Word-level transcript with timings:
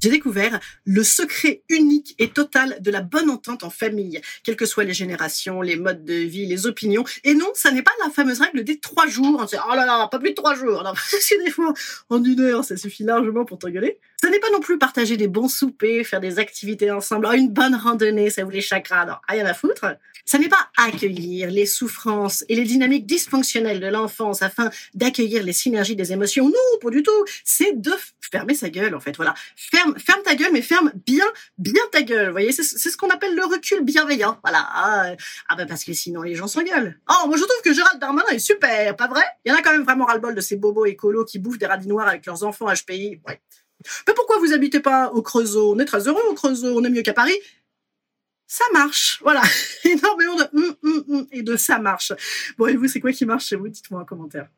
j'ai 0.00 0.10
découvert 0.10 0.58
le 0.84 1.04
secret 1.04 1.62
unique 1.68 2.14
et 2.18 2.30
total 2.30 2.78
de 2.80 2.90
la 2.90 3.00
bonne 3.00 3.30
entente 3.30 3.64
en 3.64 3.70
famille, 3.70 4.20
quelles 4.44 4.56
que 4.56 4.66
soient 4.66 4.84
les 4.84 4.94
générations, 4.94 5.62
les 5.62 5.76
modes 5.76 6.04
de 6.04 6.14
vie, 6.14 6.46
les 6.46 6.66
opinions. 6.66 7.04
Et 7.24 7.34
non, 7.34 7.48
ça 7.54 7.70
n'est 7.70 7.82
pas 7.82 7.92
la 8.02 8.10
fameuse 8.10 8.40
règle 8.40 8.64
des 8.64 8.78
trois 8.78 9.06
jours. 9.06 9.46
C'est 9.48 9.58
oh 9.58 9.74
là 9.74 9.86
là, 9.86 10.08
pas 10.08 10.18
plus 10.18 10.30
de 10.30 10.34
trois 10.34 10.54
jours. 10.54 10.82
Non, 10.82 10.92
parce 10.94 11.10
que 11.10 11.44
des 11.44 11.50
fois, 11.50 11.72
en 12.08 12.22
une 12.22 12.40
heure, 12.40 12.64
ça 12.64 12.76
suffit 12.76 13.04
largement 13.04 13.44
pour 13.44 13.58
t'engueuler. 13.58 13.98
Ce 14.22 14.26
n'est 14.26 14.38
pas 14.38 14.50
non 14.50 14.60
plus 14.60 14.78
partager 14.78 15.16
des 15.16 15.28
bons 15.28 15.48
soupers, 15.48 16.04
faire 16.04 16.20
des 16.20 16.38
activités 16.38 16.90
ensemble, 16.90 17.26
oh, 17.30 17.32
une 17.32 17.48
bonne 17.48 17.74
randonnée, 17.74 18.28
ça 18.28 18.44
vous 18.44 18.50
les 18.50 18.60
chakras, 18.60 19.06
non, 19.06 19.14
rien 19.28 19.46
à 19.46 19.54
foutre. 19.54 19.86
Ça 20.26 20.38
n'est 20.38 20.48
pas 20.48 20.68
accueillir 20.76 21.50
les 21.50 21.66
souffrances 21.66 22.44
et 22.48 22.54
les 22.54 22.64
dynamiques 22.64 23.06
dysfonctionnelles 23.06 23.80
de 23.80 23.86
l'enfance 23.86 24.42
afin 24.42 24.70
d'accueillir 24.94 25.42
les 25.42 25.52
synergies 25.52 25.96
des 25.96 26.12
émotions. 26.12 26.46
Non, 26.46 26.78
pas 26.80 26.90
du 26.90 27.02
tout. 27.02 27.24
C'est 27.44 27.80
de 27.80 27.92
fermer 28.30 28.54
sa 28.54 28.70
gueule, 28.70 28.94
en 28.94 29.00
fait. 29.00 29.16
Voilà. 29.16 29.34
Ferme, 29.56 29.98
ferme 29.98 30.22
ta 30.22 30.34
gueule, 30.34 30.52
mais 30.52 30.62
ferme 30.62 30.92
bien, 31.06 31.24
bien 31.58 31.82
ta 31.92 32.02
gueule. 32.02 32.26
Vous 32.26 32.32
voyez, 32.32 32.52
c'est 32.52 32.62
ce 32.62 32.96
qu'on 32.96 33.10
appelle 33.10 33.34
le 33.34 33.44
recul 33.44 33.84
bienveillant. 33.84 34.38
Voilà. 34.42 34.66
Ah, 34.72 35.12
ah 35.48 35.56
ben 35.56 35.66
parce 35.66 35.84
que 35.84 35.92
sinon 35.92 36.22
les 36.22 36.34
gens 36.34 36.46
s'engueulent. 36.46 36.98
Oh, 37.08 37.26
moi 37.26 37.36
je 37.36 37.42
trouve 37.42 37.62
que 37.64 37.72
Gérald 37.72 38.00
Darmanin 38.00 38.28
est 38.30 38.38
super, 38.38 38.96
pas 38.96 39.08
vrai? 39.08 39.22
Il 39.44 39.50
y 39.50 39.54
en 39.54 39.58
a 39.58 39.62
quand 39.62 39.72
même 39.72 39.84
vraiment 39.84 40.04
ras-le-bol 40.04 40.34
de 40.34 40.40
ces 40.40 40.56
bobos 40.56 40.86
écolos 40.86 41.24
qui 41.24 41.38
bouffent 41.38 41.58
des 41.58 41.66
radis 41.66 41.88
noirs 41.88 42.08
avec 42.08 42.26
leurs 42.26 42.44
enfants 42.44 42.66
HPI. 42.66 43.20
Ouais. 43.26 43.40
Mais 44.06 44.14
pourquoi 44.14 44.38
vous 44.38 44.52
habitez 44.52 44.80
pas 44.80 45.10
au 45.12 45.22
Creusot? 45.22 45.74
On 45.74 45.78
est 45.78 45.84
très 45.84 46.06
heureux 46.06 46.22
au 46.28 46.34
Creusot, 46.34 46.78
on 46.78 46.84
est 46.84 46.90
mieux 46.90 47.02
qu'à 47.02 47.14
Paris. 47.14 47.36
Ça 48.46 48.64
marche, 48.72 49.20
voilà. 49.22 49.42
Énormément 49.84 50.36
de 50.36 50.42
hum, 50.52 50.76
hum, 50.82 51.04
hum, 51.08 51.26
et 51.30 51.42
de 51.42 51.56
ça 51.56 51.78
marche. 51.78 52.12
Bon, 52.58 52.66
et 52.66 52.76
vous, 52.76 52.88
c'est 52.88 53.00
quoi 53.00 53.12
qui 53.12 53.24
marche 53.24 53.46
chez 53.46 53.56
vous? 53.56 53.68
Dites-moi 53.68 54.00
en 54.00 54.04
commentaire. 54.04 54.48